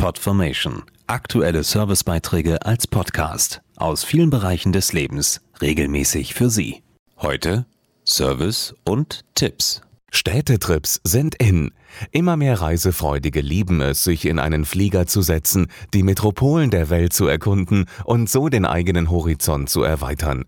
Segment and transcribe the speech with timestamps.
[0.00, 0.82] Podformation.
[1.08, 6.82] Aktuelle Servicebeiträge als Podcast aus vielen Bereichen des Lebens regelmäßig für Sie.
[7.18, 7.66] Heute
[8.06, 9.82] Service und Tipps.
[10.10, 11.72] Städtetrips sind in.
[12.10, 17.12] Immer mehr Reisefreudige lieben es, sich in einen Flieger zu setzen, die Metropolen der Welt
[17.12, 20.44] zu erkunden und so den eigenen Horizont zu erweitern.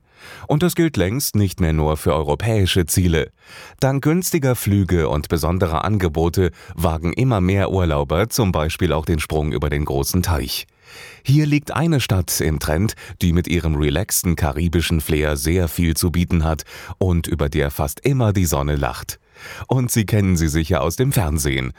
[0.46, 3.30] Und das gilt längst nicht mehr nur für europäische Ziele.
[3.80, 9.52] Dank günstiger Flüge und besonderer Angebote wagen immer mehr Urlauber zum Beispiel auch den Sprung
[9.52, 10.66] über den großen Teich.
[11.24, 16.10] Hier liegt eine Stadt im Trend, die mit ihrem relaxten karibischen Flair sehr viel zu
[16.10, 16.64] bieten hat
[16.98, 19.18] und über der fast immer die Sonne lacht.
[19.68, 21.72] Und Sie kennen sie sicher aus dem Fernsehen.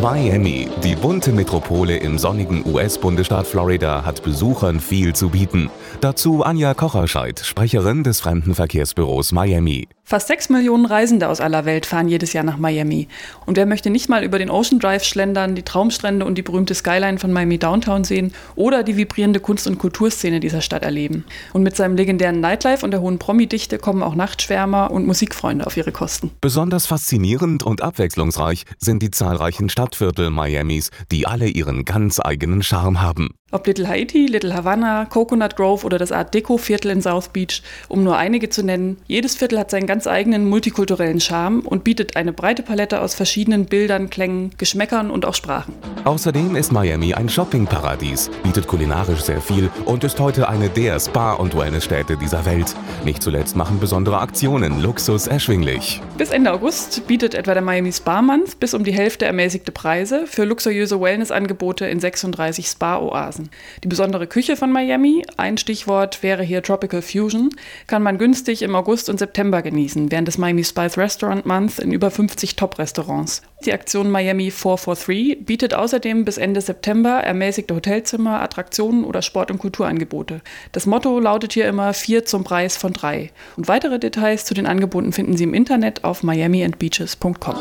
[0.00, 5.70] Miami, die bunte Metropole im sonnigen US-Bundesstaat Florida, hat Besuchern viel zu bieten.
[6.00, 9.88] Dazu Anja Kocherscheid, Sprecherin des Fremdenverkehrsbüros Miami.
[10.08, 13.08] Fast sechs Millionen Reisende aus aller Welt fahren jedes Jahr nach Miami.
[13.44, 16.74] Und wer möchte nicht mal über den Ocean Drive schlendern, die Traumstrände und die berühmte
[16.74, 21.26] Skyline von Miami Downtown sehen oder die vibrierende Kunst- und Kulturszene dieser Stadt erleben?
[21.52, 25.76] Und mit seinem legendären Nightlife und der hohen Promi-Dichte kommen auch Nachtschwärmer und Musikfreunde auf
[25.76, 26.30] ihre Kosten.
[26.40, 33.02] Besonders faszinierend und abwechslungsreich sind die zahlreichen Stadtviertel Miamis, die alle ihren ganz eigenen Charme
[33.02, 33.34] haben.
[33.50, 38.04] Ob Little Haiti, Little Havana, Coconut Grove oder das Art Deco-Viertel in South Beach, um
[38.04, 42.34] nur einige zu nennen, jedes Viertel hat seinen ganz eigenen multikulturellen Charme und bietet eine
[42.34, 45.72] breite Palette aus verschiedenen Bildern, Klängen, Geschmäckern und auch Sprachen.
[46.04, 51.32] Außerdem ist Miami ein Shoppingparadies, bietet kulinarisch sehr viel und ist heute eine der Spa-
[51.32, 52.76] und Wellnessstädte dieser Welt.
[53.06, 56.02] Nicht zuletzt machen besondere Aktionen Luxus erschwinglich.
[56.18, 60.26] Bis Ende August bietet etwa der Miami Spa Month bis um die Hälfte ermäßigte Preise
[60.26, 63.37] für luxuriöse Wellnessangebote in 36 Spa-Oasen.
[63.38, 63.50] Straßen.
[63.84, 67.50] Die besondere Küche von Miami, ein Stichwort wäre hier Tropical Fusion,
[67.86, 71.92] kann man günstig im August und September genießen, während des Miami Spice Restaurant Month in
[71.92, 73.42] über 50 Top-Restaurants.
[73.64, 79.58] Die Aktion Miami 443 bietet außerdem bis Ende September ermäßigte Hotelzimmer, Attraktionen oder Sport- und
[79.58, 80.40] Kulturangebote.
[80.72, 83.30] Das Motto lautet hier immer 4 zum Preis von 3.
[83.56, 87.56] Und weitere Details zu den Angeboten finden Sie im Internet auf miamiandbeaches.com.